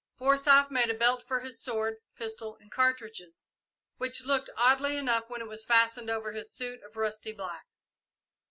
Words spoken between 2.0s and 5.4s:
pistol, and cartridges, which looked oddly enough